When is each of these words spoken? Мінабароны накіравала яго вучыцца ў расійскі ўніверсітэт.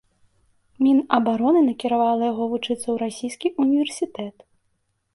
Мінабароны 0.85 1.61
накіравала 1.69 2.23
яго 2.31 2.43
вучыцца 2.57 2.81
ў 2.81 2.95
расійскі 3.05 3.47
ўніверсітэт. 3.63 4.37